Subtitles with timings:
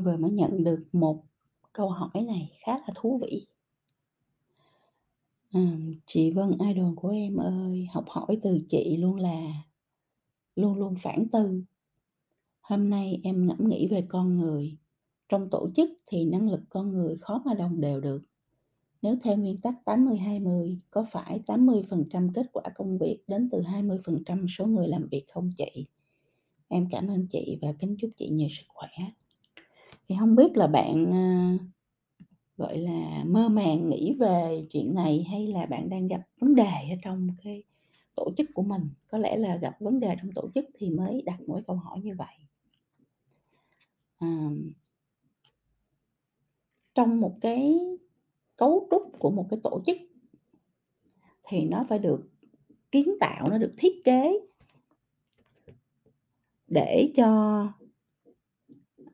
[0.00, 1.22] Vừa mới nhận được một
[1.72, 3.46] câu hỏi này khá là thú vị.
[5.52, 5.60] à,
[6.06, 9.64] chị Vân idol của em ơi, học hỏi từ chị luôn là
[10.56, 11.62] luôn luôn phản tư.
[12.60, 14.76] Hôm nay em ngẫm nghĩ về con người.
[15.28, 18.22] Trong tổ chức thì năng lực con người khó mà đồng đều được.
[19.02, 24.46] Nếu theo nguyên tắc 80-20, có phải 80% kết quả công việc đến từ 20%
[24.48, 25.86] số người làm việc không chị?
[26.68, 28.88] Em cảm ơn chị và kính chúc chị nhiều sức khỏe.
[30.10, 31.66] Thì hông biết là bạn, ờ,
[32.56, 36.88] gọi là, mơ màng nghĩ về chuyện này hay là bạn đang gặp vấn đề
[36.90, 37.62] ở trong cái
[38.14, 38.88] tổ chức của mình?
[39.10, 41.76] Có lẽ là gặp vấn đề trong tổ chức thì mới đặt một cái câu
[41.76, 42.34] hỏi như vậy.
[44.18, 44.72] Ờm.
[46.94, 47.78] Trong một cái
[48.56, 49.96] cấu trúc của một cái tổ chức
[51.46, 52.30] thì nó phải được
[52.92, 54.40] kiến tạo, nó được thiết kế
[56.68, 57.62] để cho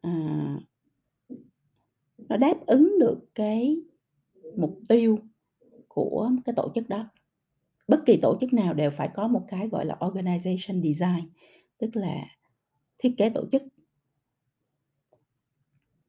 [0.02, 0.56] à
[2.28, 3.77] nó đáp ứng được cái
[4.56, 5.19] mục tiêu
[5.88, 7.08] của cái tổ chức đó.
[7.88, 11.30] Bất kỳ tổ chức nào đều phải có một cái, gọi là, organization design,
[11.78, 12.24] tức là
[12.98, 13.62] thiết kế tổ chức.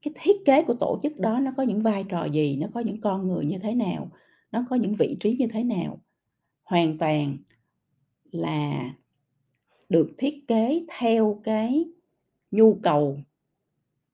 [0.01, 2.79] Cái thiết kế của tổ chức đó nó có những vai trò gì, nó có
[2.79, 4.11] những con người như thế nào,
[4.51, 6.01] nó có những vị trí như thế nào,
[6.63, 7.37] hoàn toàn
[8.31, 8.93] là
[9.89, 11.85] được thiết kế theo cái
[12.51, 13.19] nhu cầu,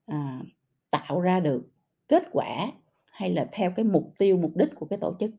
[0.06, 0.42] à,
[0.90, 1.73] tạo ra được
[2.14, 2.74] kết quả
[3.12, 5.32] hay là theo cái mục tiêu, mục đích của cái tổ chức.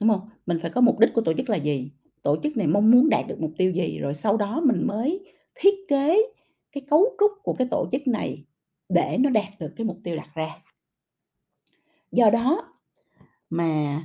[0.00, 0.28] Đúng không?
[0.46, 1.90] Mình phải có mục đích của tổ chức là gì?
[2.22, 3.98] Tổ chức này mong muốn đạt được mục tiêu gì?
[3.98, 6.22] Rồi sau đó mình mới thiết kế
[6.72, 8.44] cái cấu trúc của cái tổ chức này
[8.88, 10.48] để nó đạt được cái mục tiêu đặt ra.
[12.12, 12.72] Do đó
[13.50, 14.04] mà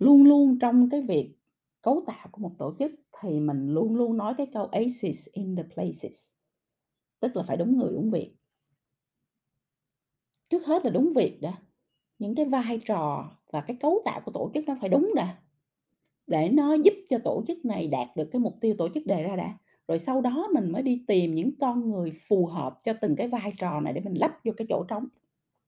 [0.00, 1.36] luôn luôn trong cái việc
[1.82, 5.56] cấu tạo của một tổ chức thì mình luôn luôn nói cái câu "Aces in
[5.56, 6.32] the places",
[7.20, 8.34] tức là phải đúng người đúng việc.
[10.50, 11.52] Trước hết là đúng việc đã,
[12.18, 15.36] những cái vai trò và cái cấu tạo của tổ chức nó phải đúng đã,
[16.26, 19.22] để nó giúp cho tổ chức này đạt được cái mục tiêu tổ chức đề
[19.22, 19.58] ra đã.
[19.88, 23.28] Rồi sau đó mình mới đi tìm những con người phù hợp cho từng cái
[23.28, 25.08] vai trò này để mình lắp vô cái chỗ trống.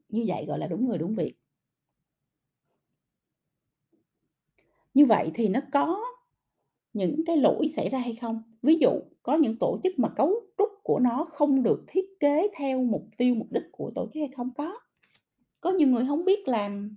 [0.09, 1.35] Như vậy gọi là đúng người đúng việc.
[4.95, 6.05] Như vậy thì nó có
[6.93, 8.43] những cái lỗi xảy ra hay không?
[8.63, 8.91] Ví dụ
[9.23, 13.05] có những tổ chức mà cấu trúc của nó không được thiết kế theo mục
[13.17, 14.51] tiêu, mục đích của tổ chức hay không?
[14.57, 14.79] Có.
[15.61, 16.97] Có nhiều người không biết làm,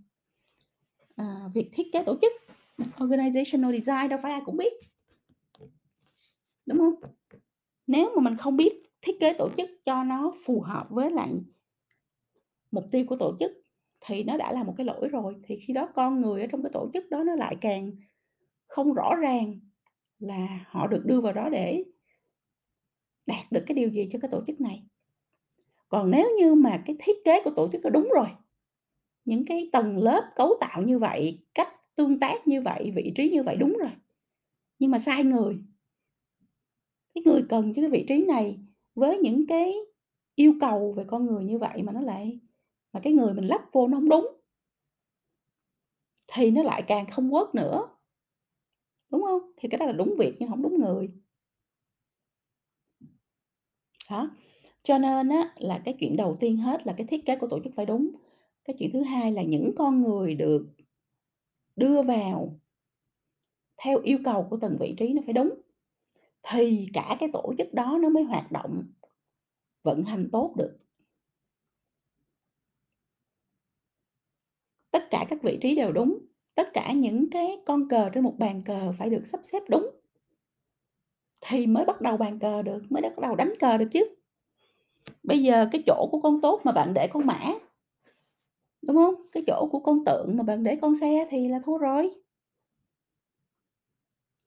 [1.16, 2.34] à, việc thiết kế tổ chức,
[2.98, 4.74] organizational design đâu phải ai cũng biết.
[6.66, 6.94] Đúng không
[7.88, 11.30] Nếu mà mình không biết thiết kế tổ chức cho nó phù hợp với lại
[12.72, 13.52] mục tiêu của tổ chức
[14.02, 16.64] thì nó đã là một cái lỗi rồi, thì khi đó con người ở trong
[16.64, 17.92] cái tổ chức đó nó lại càng
[18.68, 19.60] không rõ ràng
[20.20, 21.84] là họ được đưa vào đó để
[23.26, 24.84] đạt được cái điều gì cho cái tổ chức này.
[25.90, 28.28] Còn nếu như mà cái thiết kế của tổ chức đó đúng rồi,
[29.26, 33.30] những cái tầng lớp cấu tạo như vậy, cách tương tác như vậy, vị trí
[33.30, 33.92] như vậy đúng rồi,
[34.80, 35.58] nhưng mà sai người
[37.16, 38.60] cái người cần cho cái vị trí này
[38.96, 39.74] với những cái
[40.36, 42.40] yêu cầu về con người như vậy mà nó lại
[42.94, 44.28] mà cái người mình lắp vô nó không đúng
[46.28, 47.88] thì nó lại càng không quất nữa.
[49.16, 49.42] Đúng không?
[49.58, 51.10] Thì cái đó là đúng việc nhưng không đúng người.
[54.10, 54.30] Đó,
[54.84, 57.60] cho nên á là cái chuyện đầu tiên hết là cái thiết kế của tổ
[57.64, 58.10] chức phải đúng.
[58.66, 60.68] Cái chuyện thứ hai là những con người được
[61.76, 62.60] đưa vào
[63.78, 65.50] theo yêu cầu của từng vị trí nó phải đúng,
[66.44, 68.84] thì cả cái tổ chức đó nó mới hoạt động,
[69.84, 70.78] vận hành tốt được.
[74.92, 76.18] Tất cả các vị trí đều đúng,
[76.56, 79.90] tất cả những cái con cờ trên một bàn cờ phải được sắp xếp đúng.
[81.42, 84.16] Thì mới bắt đầu bàn cờ được, mới bắt đầu đánh cờ được chứ.
[85.24, 87.40] Bây giờ cái chỗ của con tốt mà bạn để con mã,
[88.82, 91.78] đúng không Cái chỗ của con tượng mà bạn để con xe thì là thua
[91.78, 92.12] rồi.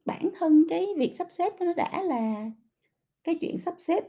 [0.04, 2.50] Bản thân cái việc sắp xếp nó đã là
[3.24, 4.04] cái chuyện sắp xếp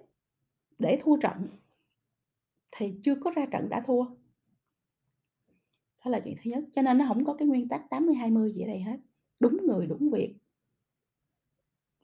[0.79, 1.47] để thua trận,
[2.71, 4.05] thì chưa có ra trận đã thua.
[6.05, 8.61] Đó là chuyện thứ nhất, cho nên nó hổng có cái nguyên tắc 80-20 gì
[8.61, 8.97] ở đây hết,
[9.39, 10.35] đúng người đúng việc.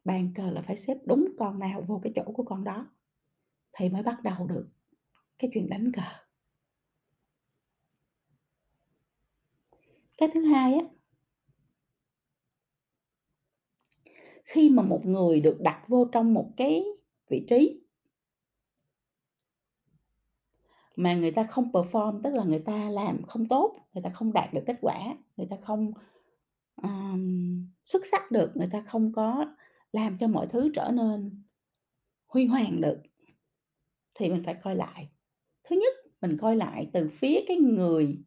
[0.04, 2.88] Bàn cờ là phải xếp đúng con nào vô cái chỗ của con đó,
[3.74, 4.68] thì mới bắt đầu được
[5.40, 6.02] cái chuyện đánh cờ.
[10.18, 10.82] Cái thứ hai á
[14.44, 16.84] khi mà một người được đặt vô trong một cái
[17.30, 17.85] vị trí
[20.96, 24.34] mà người ta không perform, tức là người ta làm không tốt, người ta không
[24.34, 25.92] đạt được kết quả, người ta không,
[26.84, 29.46] um, xuất sắc được, người ta không có
[29.92, 31.44] làm cho mọi thứ trở nên
[32.28, 33.02] huy hoàng được
[34.14, 35.10] thì mình phải coi lại.
[35.64, 38.24] Thứ nhất, mình coi lại từ phía cái người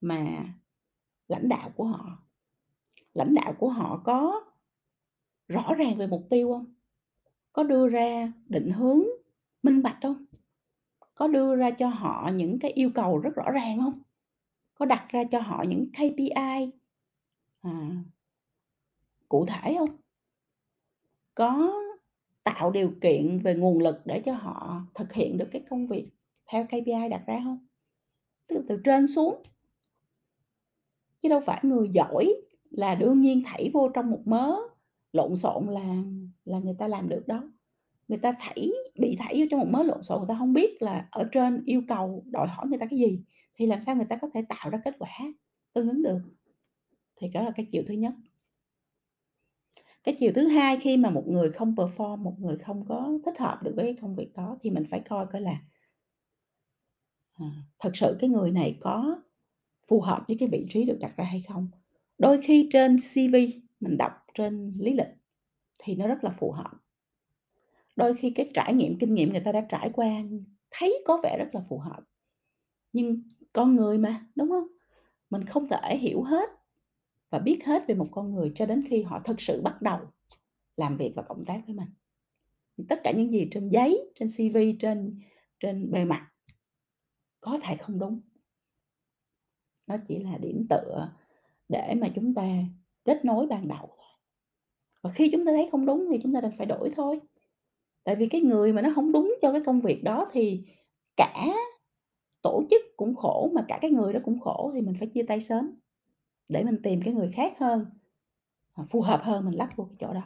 [0.00, 0.44] mà
[1.28, 2.22] lãnh đạo của họ.
[3.14, 4.44] Lãnh đạo của họ có
[5.48, 6.74] rõ ràng về mục tiêu không?
[7.52, 9.02] Có đưa ra định hướng
[9.62, 10.24] minh bạch không?
[11.18, 14.02] Có đưa ra cho họ những cái yêu cầu rất rõ ràng không?
[14.74, 16.70] Có đặt ra cho họ những KPI,
[17.60, 17.90] à,
[19.28, 19.96] cụ thể không?
[21.34, 21.72] Có
[22.44, 26.08] tạo điều kiện về nguồn lực để cho họ thực hiện được cái công việc
[26.46, 27.66] theo KPI đặt ra không
[28.46, 29.42] từ từ trên xuống.
[31.22, 32.34] Chứ đâu phải người giỏi
[32.70, 34.56] là đương nhiên thảy vô trong một mớ
[35.12, 36.02] lộn xộn là
[36.44, 37.40] là người ta làm được đâu.
[38.08, 40.82] Người ta thảy bị thảy vô trong một mớ lộn xộn, người ta không biết
[40.82, 43.22] là ở trên yêu cầu đòi hỏi người ta cái gì,
[43.54, 45.10] thì làm sao người ta có thể tạo ra kết quả
[45.72, 46.18] tương ứng được.
[47.16, 48.12] Thì đó là cái chiều thứ nhất.
[50.04, 53.38] Cái chiều thứ hai khi mà một người không perform, một người không có thích
[53.38, 55.62] hợp được với công việc đó thì mình phải coi coi là
[57.34, 57.46] à,
[57.78, 59.22] thật sự cái người này có
[59.88, 61.68] phù hợp với cái vị trí được đặt ra hay không.
[62.18, 63.34] Đôi khi trên CV
[63.80, 65.14] mình đọc trên lý lịch
[65.78, 66.70] thì nó rất là phù hợp.
[67.98, 70.08] Đôi khi cái trải nghiệm, kinh nghiệm người ta đã trải qua
[70.70, 72.00] thấy có vẻ rất là phù hợp.
[72.92, 73.22] Nhưng
[73.52, 74.66] con người mà, đúng không
[75.30, 76.50] Mình không thể hiểu hết
[77.30, 79.98] và biết hết về một con người cho đến khi họ thực sự bắt đầu
[80.76, 81.88] làm việc và cộng tác với mình.
[82.88, 85.20] Tất cả những gì trên giấy, trên CV, trên
[85.60, 86.28] trên bề mặt
[87.40, 88.20] có thể không đúng.
[89.88, 91.12] Nó chỉ là điểm tựa
[91.68, 92.44] để mà chúng ta
[93.04, 94.06] kết nối ban đầu thôi.
[95.02, 97.20] Và khi chúng ta thấy không đúng thì chúng ta đành phải đổi thôi.
[98.08, 100.62] Tại vì cái người mà nó không đúng cho cái công việc đó thì
[101.16, 101.46] cả
[102.42, 105.22] tổ chức cũng khổ, mà cả cái người đó cũng khổ thì mình phải chia
[105.22, 105.70] tay sớm,
[106.50, 107.86] để mình tìm cái người khác hơn,
[108.74, 110.22] à, phù hợp hơn mình lắp vô cái chỗ đó.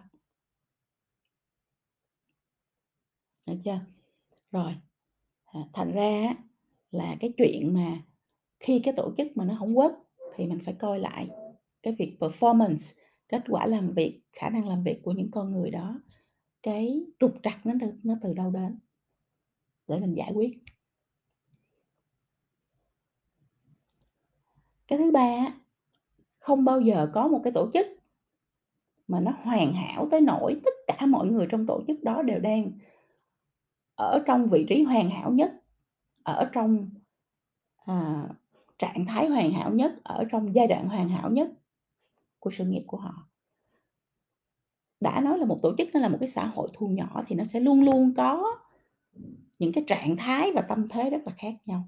[3.46, 3.81] Được chưa?
[4.52, 4.75] Rồi,
[5.44, 6.31] à, thành ra
[6.90, 8.02] là cái chuyện mà
[8.61, 9.94] khi cái tổ chức mà nó không work
[10.34, 11.29] thì mình phải coi lại
[11.82, 12.99] cái việc performance,
[13.29, 16.00] kết quả làm việc, khả năng làm việc của những con người đó,
[16.62, 18.79] cái trục trặc nó từ nó từ đâu đến
[19.88, 20.59] để mình giải quyết.
[24.88, 25.55] Cái thứ ba
[26.38, 27.87] không bao giờ có một cái tổ chức
[29.09, 32.38] mà nó hoàn hảo tới nỗi tất cả mọi người trong tổ chức đó đều
[32.38, 32.73] đang
[33.94, 35.53] ở trong vị trí hoàn hảo nhất,
[36.23, 36.91] ở trong,
[37.85, 38.29] à,
[38.79, 41.49] trạng thái hoàn hảo nhất, ở trong giai đoạn hoàn hảo nhất
[42.38, 43.31] của sự nghiệp của họ.
[45.02, 47.37] Đã nói là một tổ chức nó là một cái xã hội thu nhỏ thì
[47.37, 48.52] nó sẽ luôn luôn có
[49.58, 51.84] những cái trạng thái và tâm thế rất là khác nhau.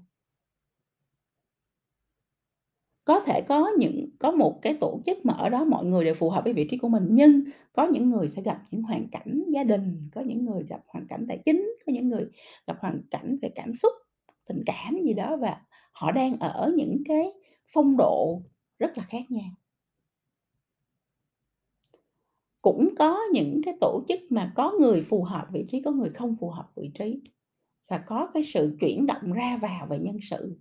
[3.05, 6.13] Có thể có những có một cái tổ chức mà ở đó mọi người đều
[6.13, 9.07] phù hợp với vị trí của mình, nhưng có những người sẽ gặp những hoàn
[9.11, 12.25] cảnh gia đình, có những người gặp hoàn cảnh tài chính, có những người
[12.67, 13.93] gặp hoàn cảnh về cảm xúc,
[14.47, 15.61] tình cảm gì đó và
[15.93, 17.33] họ đang ở những cái
[17.73, 18.41] phong độ
[18.79, 19.51] rất là khác nhau.
[22.65, 26.09] Cũng có những cái tổ chức mà có người phù hợp vị trí, có người
[26.09, 27.21] không phù hợp vị trí
[27.89, 30.59] và có cái sự chuyển động ra vào về nhân sự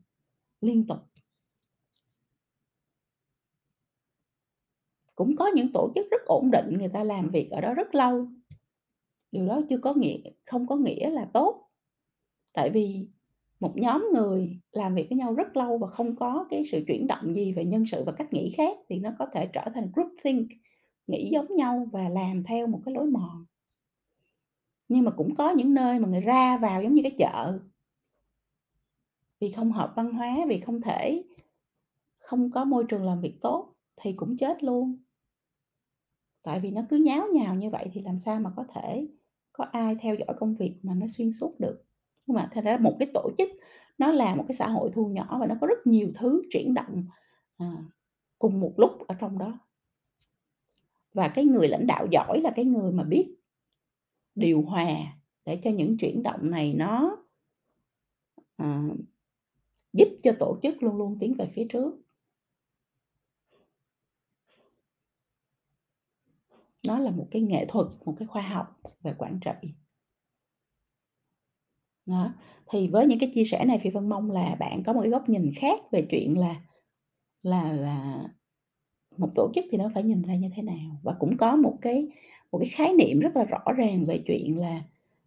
[0.60, 0.98] liên tục.
[5.14, 7.94] Cũng có những tổ chức rất ổn định, người ta làm việc ở đó rất
[7.94, 8.28] lâu.
[9.32, 11.70] Điều đó chưa có nghĩa không có nghĩa là tốt.
[12.52, 13.08] Tại vì
[13.60, 17.06] một nhóm người làm việc với nhau rất lâu và không có cái sự chuyển
[17.06, 19.92] động gì về nhân sự và cách nghĩ khác thì nó có thể trở thành
[19.94, 20.48] groupthink,
[21.06, 23.44] nghĩ giống nhau và làm theo một cái lối mòn.
[24.88, 27.58] Nhưng mà cũng có những nơi mà người ra vào giống như cái chợ.
[29.40, 31.24] Vì không hợp văn hóa, vì không thể
[32.18, 34.98] không có môi trường làm việc tốt thì cũng chết luôn.
[36.42, 39.06] Tại vì nó cứ nháo nhào như vậy thì làm sao mà có thể
[39.52, 41.84] có ai theo dõi công việc mà nó xuyên suốt được.
[42.26, 43.48] Nhưng mà thành ra một cái tổ chức
[43.98, 46.74] nó là một cái xã hội thu nhỏ và nó có rất nhiều thứ chuyển
[46.74, 47.04] động,
[47.56, 47.72] à,
[48.38, 49.58] cùng một lúc ở trong đó.
[51.14, 53.34] Và cái người lãnh đạo giỏi là cái người mà biết
[54.34, 54.88] điều hòa
[55.44, 57.16] để cho những chuyển động này nó
[58.56, 58.82] à,
[59.92, 61.94] giúp cho tổ chức luôn luôn tiến về phía trước.
[66.86, 69.68] Nó là một cái nghệ thuật, một cái khoa học về quản trị.
[72.06, 72.34] Đó,
[72.66, 75.10] thì với những cái chia sẻ này Phi Vân mong là bạn có một cái
[75.10, 76.62] góc nhìn khác về chuyện là
[77.42, 78.28] là là
[79.24, 81.00] một tổ chức thì nó phải nhìn ra như thế nào.
[81.02, 82.08] Và cũng có một cái
[82.52, 84.82] một cái khái niệm rất là rõ ràng về chuyện là,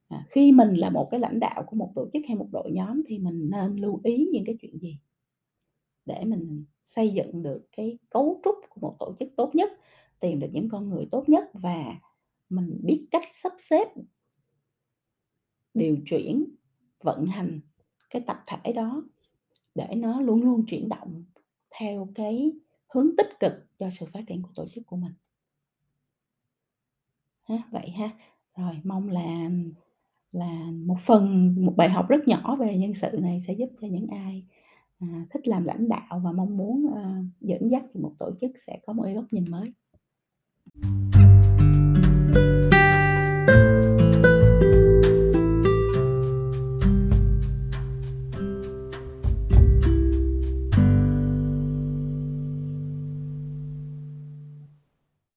[0.10, 2.72] à, khi mình là một cái lãnh đạo của một tổ chức hay một đội
[2.72, 5.00] nhóm thì mình nên lưu ý những cái chuyện gì
[6.06, 9.72] để mình xây dựng được cái cấu trúc của một tổ chức tốt nhất,
[10.20, 11.96] tìm được những con người tốt nhất và,
[12.50, 13.88] mình biết cách sắp xếp
[15.74, 16.46] điều chuyển,
[17.04, 17.60] vận hành
[18.10, 19.04] cái tập thể đó
[19.76, 21.26] để nó luôn luôn chuyển động
[21.80, 22.52] theo cái
[22.94, 25.14] hướng tích cực cho sự phát triển của tổ chức của mình.
[27.44, 28.10] Ha, vậy ha.
[28.56, 29.50] Rồi mong là
[30.32, 33.88] là một phần một bài học rất nhỏ về nhân sự này sẽ giúp cho
[33.88, 34.44] những ai
[35.00, 38.80] à, thích làm lãnh đạo và mong muốn à, dẫn dắt một tổ chức sẽ
[38.86, 39.74] có một góc nhìn mới.
[42.34, 42.77] thank you